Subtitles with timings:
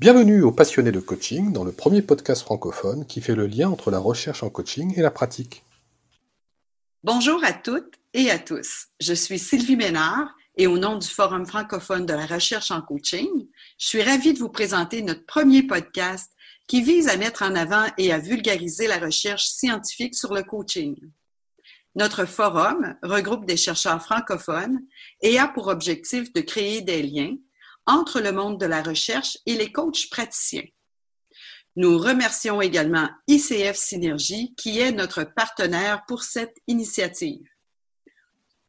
[0.00, 3.90] Bienvenue aux passionnés de coaching dans le premier podcast francophone qui fait le lien entre
[3.90, 5.62] la recherche en coaching et la pratique.
[7.04, 8.86] Bonjour à toutes et à tous.
[8.98, 13.28] Je suis Sylvie Ménard et au nom du Forum francophone de la recherche en coaching,
[13.76, 16.32] je suis ravie de vous présenter notre premier podcast
[16.66, 20.96] qui vise à mettre en avant et à vulgariser la recherche scientifique sur le coaching.
[21.94, 24.80] Notre forum regroupe des chercheurs francophones
[25.20, 27.36] et a pour objectif de créer des liens
[27.86, 30.66] entre le monde de la recherche et les coachs praticiens.
[31.76, 37.46] Nous remercions également ICF Synergie qui est notre partenaire pour cette initiative.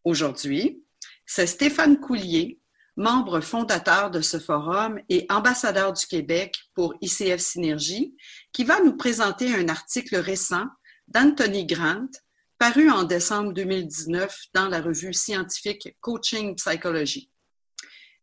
[0.04, 0.84] Aujourd'hui,
[1.26, 2.60] c'est Stéphane Coulier,
[2.96, 8.16] membre fondateur de ce forum et ambassadeur du Québec pour ICF Synergie,
[8.52, 10.66] qui va nous présenter un article récent
[11.08, 12.08] d'Anthony Grant,
[12.60, 17.31] paru en décembre 2019 dans la revue scientifique Coaching Psychology.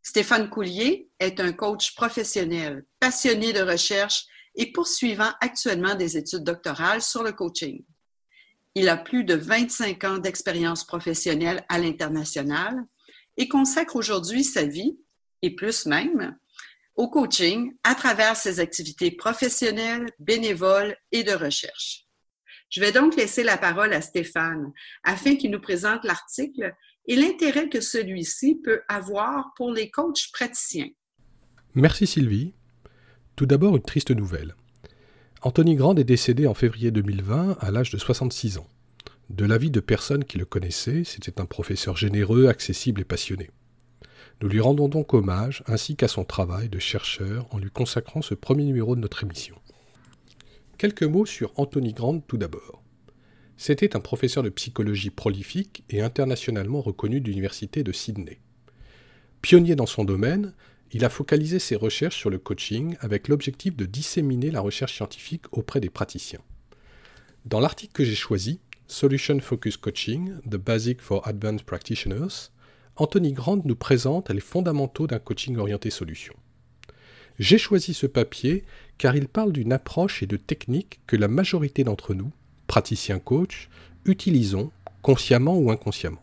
[0.03, 7.03] Stéphane Coulier est un coach professionnel, passionné de recherche et poursuivant actuellement des études doctorales
[7.03, 7.85] sur le coaching.
[8.75, 12.77] Il a plus de 25 ans d'expérience professionnelle à l'international
[13.37, 14.99] et consacre aujourd'hui sa vie,
[15.43, 16.37] et plus même,
[16.97, 22.09] au coaching à travers ses activités professionnelles, bénévoles et de recherche.
[22.71, 24.73] Je vais donc laisser la parole à Stéphane
[25.05, 26.75] afin qu'il nous présente l'article
[27.09, 30.91] et l'intérêt que celui-ci peut avoir pour les coachs praticiens.
[31.75, 32.55] Merci Sylvie.
[33.35, 34.55] Tout d'abord, une triste nouvelle.
[35.43, 38.67] Anthony Grand est décédé en février 2020 à l'âge de 66 ans.
[39.31, 43.51] De l'avis de personnes qui le connaissaient, c'était un professeur généreux, accessible et passionné.
[44.43, 48.35] Nous lui rendons donc hommage ainsi qu'à son travail de chercheur en lui consacrant ce
[48.35, 49.57] premier numéro de notre émission.
[50.77, 52.83] Quelques mots sur Anthony Grant tout d'abord.
[53.61, 58.39] C'était un professeur de psychologie prolifique et internationalement reconnu de l'Université de Sydney.
[59.43, 60.55] Pionnier dans son domaine,
[60.93, 65.47] il a focalisé ses recherches sur le coaching avec l'objectif de disséminer la recherche scientifique
[65.51, 66.41] auprès des praticiens.
[67.47, 72.53] Dans l'article que j'ai choisi, Solution Focus Coaching, The Basic for Advanced Practitioners,
[72.95, 76.35] Anthony Grant nous présente les fondamentaux d'un coaching orienté solution.
[77.41, 78.65] J'ai choisi ce papier
[78.99, 82.31] car il parle d'une approche et de techniques que la majorité d'entre nous,
[82.69, 83.69] praticien coach,
[84.05, 84.71] utilisons,
[85.03, 86.23] consciemment ou inconsciemment.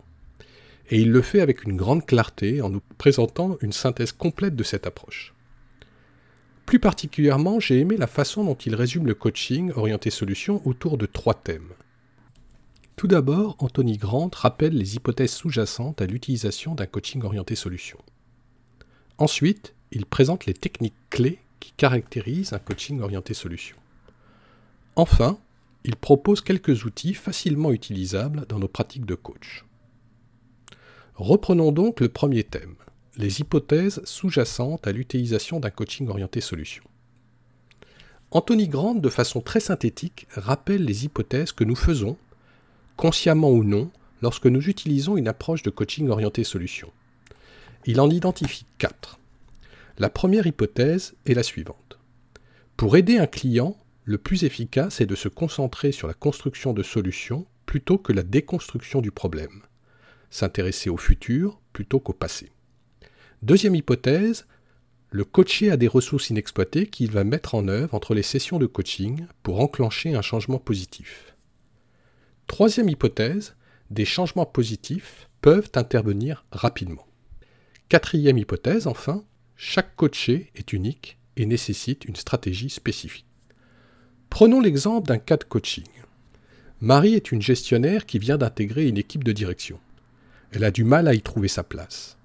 [0.90, 4.64] Et il le fait avec une grande clarté en nous présentant une synthèse complète de
[4.64, 5.34] cette approche.
[6.66, 11.06] Plus particulièrement, j'ai aimé la façon dont il résume le coaching orienté solution autour de
[11.06, 11.74] trois thèmes.
[12.96, 18.00] Tout d'abord, Anthony Grant rappelle les hypothèses sous-jacentes à l'utilisation d'un coaching orienté solution.
[19.18, 23.78] Ensuite, il présente les techniques clés qui caractérisent un coaching orienté solution.
[24.96, 25.38] Enfin,
[25.88, 29.66] il propose quelques outils facilement utilisables dans nos pratiques de coach.
[31.14, 32.74] Reprenons donc le premier thème,
[33.18, 36.84] les hypothèses sous-jacentes à l'utilisation d'un coaching orienté solution.
[38.32, 42.18] Anthony Grant, de façon très synthétique, rappelle les hypothèses que nous faisons,
[42.98, 43.92] consciemment ou non,
[44.24, 46.92] lorsque nous utilisons une approche de coaching orienté solution.
[47.86, 49.20] Il en identifie quatre.
[50.00, 52.00] La première hypothèse est la suivante.
[52.76, 56.84] Pour aider un client, le plus efficace est de se concentrer sur la construction de
[56.84, 59.64] solutions plutôt que la déconstruction du problème.
[60.30, 62.52] S'intéresser au futur plutôt qu'au passé.
[63.42, 64.46] Deuxième hypothèse,
[65.10, 68.68] le coaché a des ressources inexploitées qu'il va mettre en œuvre entre les sessions de
[68.68, 71.36] coaching pour enclencher un changement positif.
[72.46, 73.56] Troisième hypothèse,
[73.90, 77.08] des changements positifs peuvent intervenir rapidement.
[77.90, 79.24] Quatrième hypothèse, enfin,
[79.56, 83.26] chaque coaché est unique et nécessite une stratégie spécifique.
[84.36, 85.86] Prenons l'exemple d'un cas de coaching.
[86.82, 89.80] Marie est une gestionnaire qui vient d'intégrer une équipe de direction.
[90.52, 92.18] Elle a du mal à y trouver sa place.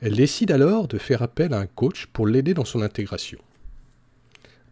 [0.00, 3.38] Elle décide alors de faire appel à un coach pour l'aider dans son intégration.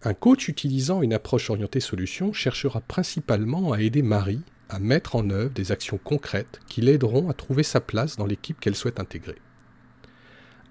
[0.04, 4.40] Un coach utilisant une approche orientée solution cherchera principalement à aider Marie
[4.70, 8.58] à mettre en œuvre des actions concrètes qui l'aideront à trouver sa place dans l'équipe
[8.58, 9.36] qu'elle souhaite intégrer.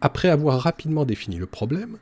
[0.02, 2.00] Après avoir rapidement défini le problème,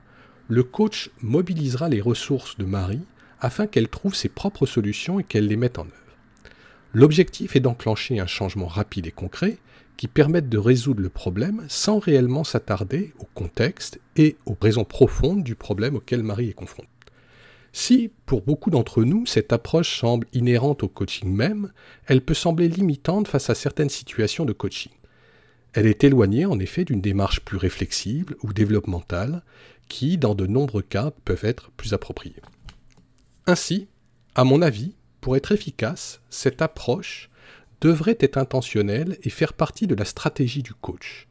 [0.47, 3.03] le coach mobilisera les ressources de Marie
[3.43, 5.93] afin qu'elle trouve ses propres solutions et qu'elle les mette en œuvre.
[6.93, 9.57] L'objectif est d'enclencher un changement rapide et concret
[9.97, 15.43] qui permette de résoudre le problème sans réellement s'attarder au contexte et aux raisons profondes
[15.43, 16.87] du problème auquel Marie est confrontée.
[17.73, 21.71] Si, pour beaucoup d'entre nous, cette approche semble inhérente au coaching même,
[22.05, 24.91] elle peut sembler limitante face à certaines situations de coaching.
[25.73, 29.41] Elle est éloignée en effet d'une démarche plus réflexible ou développementale
[29.89, 32.41] qui, dans de nombreux cas, peuvent être plus appropriées.
[33.45, 33.87] Ainsi,
[34.35, 37.29] à mon avis, pour être efficace, cette approche
[37.81, 41.27] devrait être intentionnelle et faire partie de la stratégie du coach.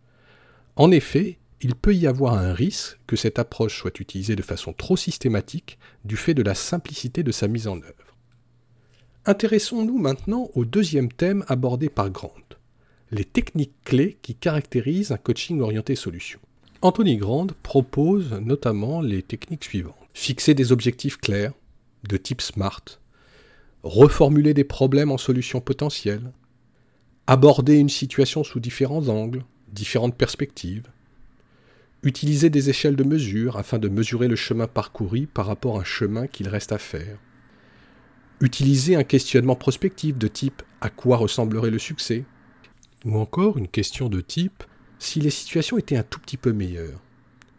[0.77, 4.73] En effet, il peut y avoir un risque que cette approche soit utilisée de façon
[4.73, 8.17] trop systématique du fait de la simplicité de sa mise en œuvre.
[9.25, 12.33] Intéressons-nous maintenant au deuxième thème abordé par Grant,
[13.11, 16.41] les techniques clés qui caractérisent un coaching orienté solution.
[16.83, 19.95] Anthony Grant propose notamment les techniques suivantes.
[20.15, 21.53] Fixer des objectifs clairs,
[22.09, 22.85] de type SMART,
[23.83, 26.33] reformuler des problèmes en solutions potentielles,
[27.27, 30.87] aborder une situation sous différents angles, différentes perspectives,
[32.03, 35.85] utiliser des échelles de mesure afin de mesurer le chemin parcouru par rapport à un
[35.85, 37.19] chemin qu'il reste à faire,
[38.41, 42.25] utiliser un questionnement prospectif de type à quoi ressemblerait le succès,
[43.05, 44.65] ou encore une question de type
[44.99, 47.01] si les situations étaient un tout petit peu meilleures,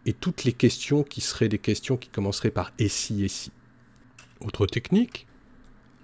[0.06, 3.52] et toutes les questions qui seraient des questions qui commenceraient par et si et si.
[4.44, 5.26] Autre technique,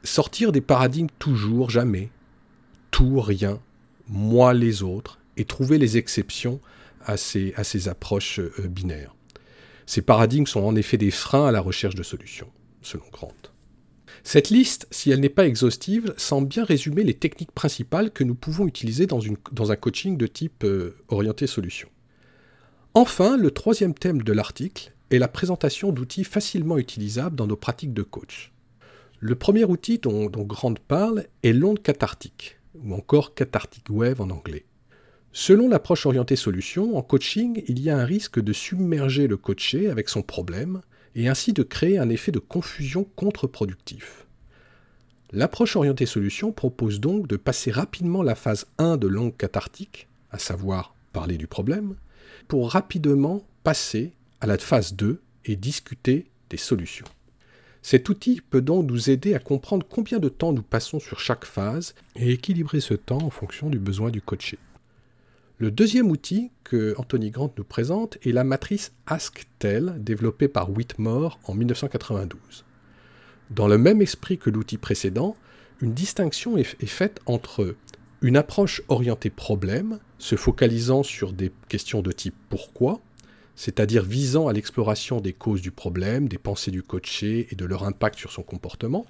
[0.04, 2.10] sortir des paradigmes toujours, jamais,
[2.92, 3.60] tout, rien,
[4.08, 6.60] moi, les autres, et trouver les exceptions
[7.06, 7.54] à ces,
[7.88, 9.16] approches euh, binaires.
[9.86, 12.52] Ces paradigmes sont en effet des freins à la recherche de solutions,
[12.82, 13.34] selon Grant.
[14.24, 18.36] Cette liste, si elle n'est pas exhaustive, semble bien résumer les techniques principales que nous
[18.36, 21.90] pouvons utiliser dans un coaching de type euh, orienté solution.
[22.94, 27.94] Enfin, le troisième thème de l'article est la présentation d'outils facilement utilisables dans nos pratiques
[27.94, 28.52] de coach.
[29.20, 34.30] Le premier outil dont, dont Grant parle est l'onde cathartique, ou encore cathartic wave en
[34.30, 34.66] anglais.
[35.32, 39.90] Selon l'approche orientée solution, en coaching, il y a un risque de submerger le coaché
[39.90, 40.82] avec son problème
[41.16, 44.26] et ainsi de créer un effet de confusion contre-productif.
[45.32, 50.40] L'approche orientée solution propose donc de passer rapidement la phase 1 de l'onde cathartique, à
[50.40, 51.96] savoir parler du problème,
[52.48, 57.06] pour rapidement passer à la phase 2 et discuter des solutions.
[57.82, 61.46] Cet outil peut donc nous aider à comprendre combien de temps nous passons sur chaque
[61.46, 64.58] phase et équilibrer ce temps en fonction du besoin du coaché.
[65.60, 71.38] Le deuxième outil que Anthony Grant nous présente est la matrice Ask-Tell développée par Whitmore
[71.44, 72.64] en 1992.
[73.50, 75.36] Dans le même esprit que l'outil précédent,
[75.82, 77.76] une distinction est, faite entre
[78.22, 83.02] une approche orientée problème, se focalisant sur des questions de type pourquoi,
[83.60, 87.84] c'est-à-dire visant à l'exploration des causes du problème, des pensées du coaché et de leur
[87.84, 89.06] impact sur son comportement,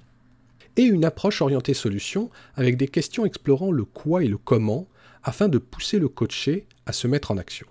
[0.75, 4.87] et une approche orientée solution avec des questions explorant le quoi et le comment,
[5.21, 7.67] afin de pousser le coaché à se mettre en action.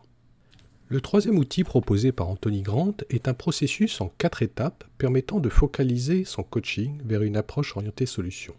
[0.86, 5.48] Le troisième outil proposé par Anthony Grant est un processus en quatre étapes permettant de
[5.48, 8.54] focaliser son coaching vers une approche orientée solution.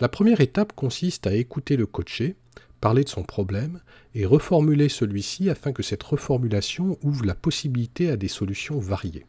[0.00, 2.36] La première étape consiste à écouter le coaché,
[2.80, 3.80] parler de son problème
[4.14, 9.26] et reformuler celui-ci afin que cette reformulation ouvre la possibilité à des solutions variées.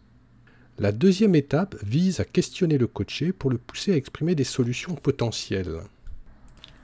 [0.78, 4.96] La deuxième étape vise à questionner le coaché pour le pousser à exprimer des solutions
[4.96, 5.82] potentielles.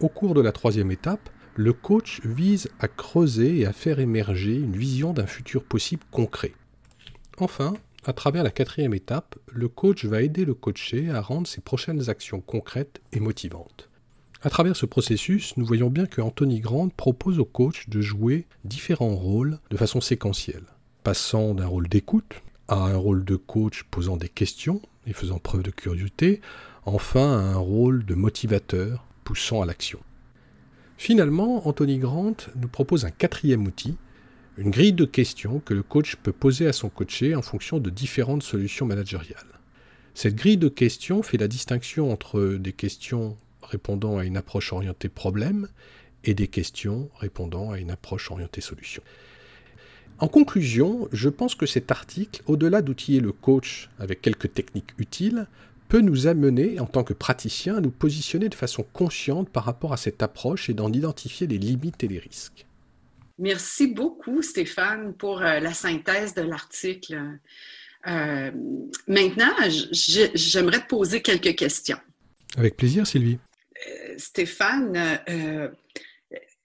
[0.02, 4.56] Au cours de la troisième étape, le coach vise à creuser et à faire émerger
[4.56, 6.52] une vision d'un futur possible concret.
[7.38, 11.62] Enfin, à travers la quatrième étape, le coach va aider le coaché à rendre ses
[11.62, 13.90] prochaines actions concrètes et motivantes.
[14.46, 18.46] À travers ce processus, nous voyons bien que Anthony Grant propose au coach de jouer
[18.64, 20.66] différents rôles de façon séquentielle,
[21.04, 25.64] passant d'un rôle d'écoute à un rôle de coach posant des questions et faisant preuve
[25.64, 26.42] de curiosité,
[26.86, 29.98] enfin à un rôle de motivateur poussant à l'action.
[30.96, 33.98] Finalement, Anthony Grant nous propose un quatrième outil,
[34.60, 37.90] une grille de questions que le coach peut poser à son coaché en fonction de
[37.90, 39.60] différentes solutions managériales.
[40.14, 45.10] Cette grille de questions fait la distinction entre des questions répondant à une approche orientée
[45.10, 45.68] problème
[46.24, 49.04] et des questions répondant à une approche orientée solution.
[50.20, 55.48] En conclusion, je pense que cet article, au-delà d'outiller le coach avec quelques techniques utiles,
[55.90, 59.94] peut nous amener, en tant que praticien, à nous positionner de façon consciente par rapport
[59.94, 62.66] à cette approche et d'en identifier les limites et les risques.
[63.38, 67.38] Merci beaucoup, Stéphane, pour euh, la synthèse de l'article.
[68.08, 68.52] Euh,
[69.08, 69.52] maintenant,
[69.92, 71.98] j'aimerais te poser quelques questions.
[72.56, 73.38] Avec plaisir, Sylvie.
[73.88, 75.22] Euh, Stéphane,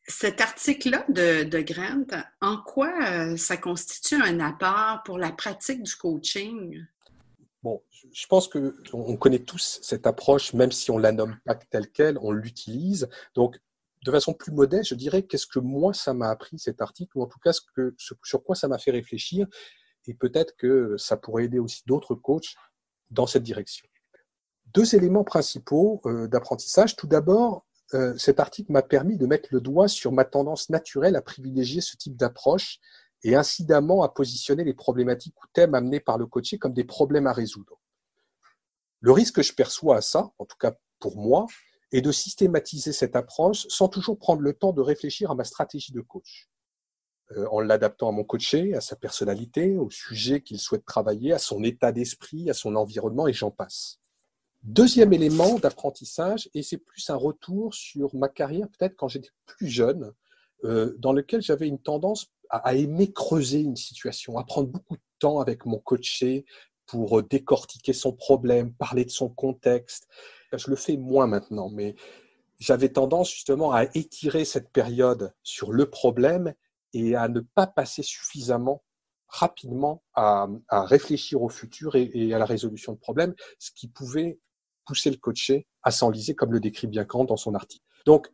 [0.07, 2.07] cet article-là de, Grant,
[2.41, 6.85] en quoi ça constitue un apport pour la pratique du coaching?
[7.63, 11.55] Bon, je pense que on connaît tous cette approche, même si on la nomme pas
[11.55, 13.09] telle quelle, on l'utilise.
[13.35, 13.61] Donc,
[14.05, 17.23] de façon plus modeste, je dirais qu'est-ce que moi ça m'a appris cet article, ou
[17.23, 19.47] en tout cas ce que, sur quoi ça m'a fait réfléchir,
[20.07, 22.55] et peut-être que ça pourrait aider aussi d'autres coachs
[23.11, 23.87] dans cette direction.
[24.75, 26.97] Deux éléments principaux euh, d'apprentissage.
[26.97, 31.17] Tout d'abord, euh, cet article m'a permis de mettre le doigt sur ma tendance naturelle
[31.17, 32.79] à privilégier ce type d'approche
[33.23, 37.27] et incidemment à positionner les problématiques ou thèmes amenés par le coaché comme des problèmes
[37.27, 37.81] à résoudre.
[39.01, 41.47] Le risque que je perçois à ça, en tout cas pour moi,
[41.93, 45.93] est de systématiser cette approche sans toujours prendre le temps de réfléchir à ma stratégie
[45.93, 46.49] de coach.
[47.37, 51.39] euh, en l'adaptant à mon coaché, à sa personnalité, au sujet qu'il souhaite travailler, à
[51.39, 54.01] son état d'esprit, à son environnement, et j'en passe.
[54.63, 59.69] Deuxième élément d'apprentissage, et c'est plus un retour sur ma carrière, peut-être quand j'étais plus
[59.69, 60.13] jeune,
[60.65, 65.03] euh, dans lequel j'avais une tendance à, aimer creuser une situation, à prendre beaucoup de
[65.19, 66.45] temps avec mon coaché
[66.85, 70.09] pour décortiquer son problème, parler de son contexte.
[70.53, 71.95] Je le fais moins maintenant, mais
[72.59, 76.53] j'avais tendance justement à étirer cette période sur le problème
[76.93, 78.83] et à ne pas passer suffisamment
[79.29, 84.41] rapidement à, réfléchir au futur et, à la résolution de problèmes, ce qui pouvait
[84.91, 87.85] pousser le coaché à s'enliser, comme le décrit bien Kant dans son article.
[88.07, 88.33] Donc,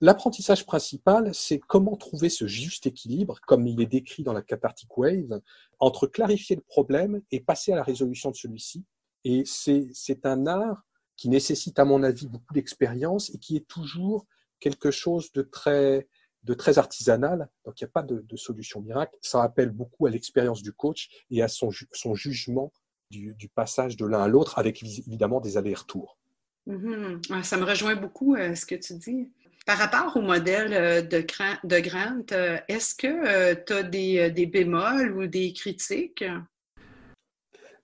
[0.00, 4.96] l'apprentissage principal, c'est comment trouver ce juste équilibre, comme il est décrit dans la Cathartic
[4.96, 5.42] Wave,
[5.78, 8.86] entre clarifier le problème et passer à la résolution de celui-ci.
[9.24, 14.24] Et c'est un art qui nécessite, à mon avis, beaucoup d'expérience et qui est toujours
[14.58, 16.08] quelque chose de très,
[16.44, 19.18] de très artisanal, donc il n'y a pas de, solution miracle.
[19.20, 22.72] Ça appelle beaucoup à l'expérience du coach et à son, son jugement
[23.10, 26.18] du, passage de l'un à l'autre, avec évidemment des allers-retours.
[26.68, 27.42] Mm-hmm.
[27.42, 29.28] Ça me rejoint beaucoup euh, ce que tu dis.
[29.66, 31.18] Par rapport au modèle euh, de,
[31.64, 36.24] de Grant, euh, est-ce que tu as des, des, bémols ou des critiques?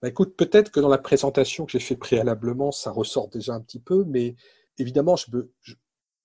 [0.03, 3.61] Ben, écoute, peut-être que dans la présentation que j'ai fait préalablement, ça ressort déjà un
[3.61, 4.37] petit peu, mais
[4.79, 5.17] évidemment,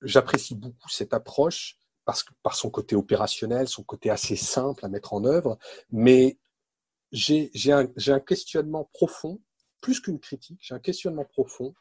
[0.01, 4.89] j'apprécie beaucoup cette approche parce que, par son côté opérationnel, son côté assez simple à
[4.89, 5.58] mettre en œuvre,
[5.91, 6.38] mais
[7.11, 9.41] j'ai un, un questionnement profond,
[9.81, 11.73] plus qu'une critique, j'ai un questionnement profond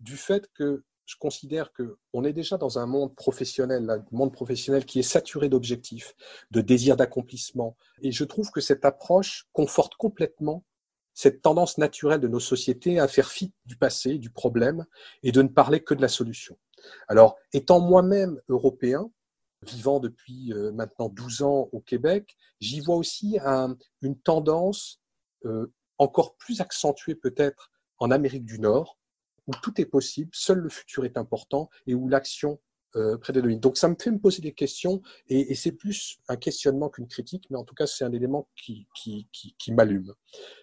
[0.00, 4.84] du fait que je considère qu'on est déjà dans un monde professionnel, un monde professionnel
[4.84, 6.14] qui est saturé d'objectifs,
[6.50, 7.76] de désirs d'accomplissement.
[8.00, 10.64] Et je trouve que cette approche conforte complètement
[11.14, 14.86] cette tendance naturelle de nos sociétés à faire fi du passé, du problème,
[15.22, 16.56] et de ne parler que de la solution.
[17.08, 19.10] Alors, étant moi-même européen,
[19.62, 23.38] vivant depuis euh, maintenant 12 ans au Québec, j'y vois aussi
[24.02, 25.00] une tendance
[25.44, 28.98] euh, encore plus accentuée peut-être en Amérique du Nord,
[29.46, 32.60] où tout est possible, seul le futur est important et où l'action
[32.96, 33.58] euh, prédomine.
[33.58, 37.46] Donc ça me fait me poser des questions et, c'est plus un questionnement qu'une critique,
[37.50, 40.12] mais en tout cas c'est un élément qui, qui, qui m'allume.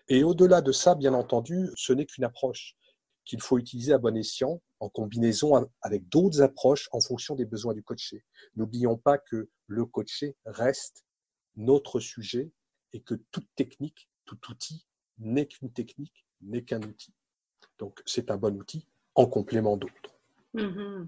[0.09, 2.75] Et au-delà de ça, bien entendu, ce n'est qu'une approche
[3.29, 7.75] qu'il faut utiliser à bon escient en combinaison avec d'autres approches en fonction des besoins
[7.75, 8.25] du coaché.
[8.55, 11.05] N'oublions pas que le coaché reste
[11.55, 12.51] notre sujet
[12.91, 14.83] et que toute technique, tout outil
[15.19, 17.13] n'est qu'une technique, n'est qu'un outil.
[17.77, 19.93] Donc c'est un bon outil en complément d'autres.
[20.55, 21.07] Mm-hmm.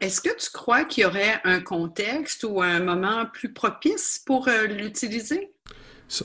[0.00, 4.48] Est-ce que tu crois qu'il y aurait un contexte ou un moment plus propice pour
[4.48, 5.54] euh, l'utiliser?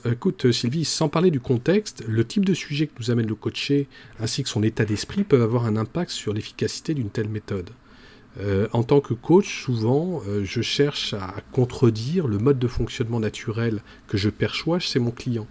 [0.06, 3.36] Écoute, euh, Sylvie, sans parler du contexte, le type de sujet que nous amène le
[3.36, 3.88] coacher
[4.20, 7.72] ainsi que son état d'esprit peuvent avoir un impact sur l'efficacité d'une telle méthode.
[8.40, 13.20] Euh, en tant que coach, souvent, euh, je cherche à contredire le mode de fonctionnement
[13.20, 15.48] naturel que je perçois chez mon client.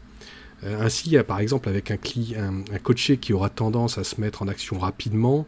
[0.63, 1.99] ainsi, par exemple, avec un,
[2.73, 5.47] un coaché qui aura tendance à se mettre en action rapidement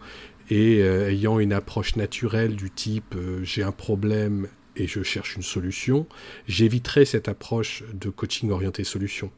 [0.51, 6.07] et ayant une approche naturelle du type j'ai un problème et je cherche une solution,
[6.47, 9.31] j'éviterai cette approche de coaching orienté solution.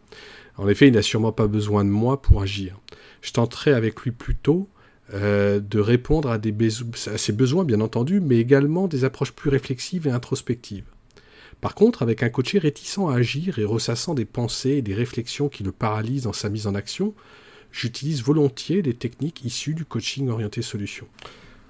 [0.57, 2.79] En effet, il n'a sûrement pas besoin de moi pour agir.
[3.23, 4.69] Je tenterai avec lui plutôt
[5.13, 10.07] euh, de répondre à, à ses besoins, bien entendu, mais également des approches plus réflexives
[10.07, 10.85] et introspectives.
[11.61, 15.49] Par contre, avec un coaché réticent à agir et ressassant des pensées et des réflexions
[15.49, 17.15] qui le paralysent dans sa mise en action,
[17.73, 21.07] j'utilise volontiers des techniques issues du coaching orienté solution.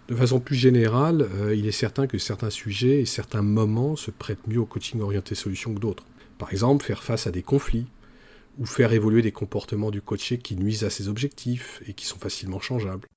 [0.09, 4.11] De façon plus générale, euh, il est certain que certains sujets et certains moments se
[4.11, 6.05] prêtent mieux au coaching orienté solution que d'autres.
[6.37, 7.87] Par exemple, faire face à des conflits,
[8.59, 12.19] ou faire évoluer des comportements du coaché qui nuisent à ses objectifs et qui sont
[12.19, 13.09] facilement changeables.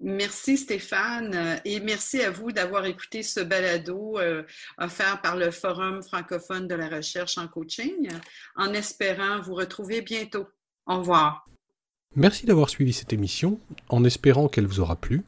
[0.00, 4.42] Merci Stéphane euh, et merci à vous d'avoir écouté ce balado euh,
[4.76, 8.10] offert par le Forum francophone de la recherche en coaching,
[8.56, 10.46] en espérant vous retrouver bientôt.
[10.86, 11.48] Au revoir.
[12.14, 15.22] Merci d'avoir suivi cette émission, en espérant qu'elle vous aura plu.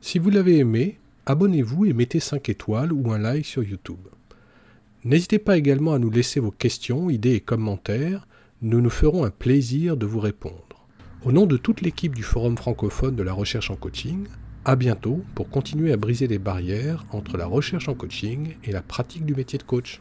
[0.00, 4.08] Si vous l'avez aimé, abonnez-vous et mettez 5 étoiles ou un like sur YouTube.
[5.04, 8.28] N'hésitez pas également à nous laisser vos questions, idées et commentaires,
[8.62, 10.86] nous nous ferons un plaisir de vous répondre.
[11.24, 14.26] Au nom de toute l'équipe du Forum francophone de la recherche en coaching,
[14.64, 18.82] à bientôt pour continuer à briser les barrières entre la recherche en coaching et la
[18.82, 20.00] pratique du métier de coach.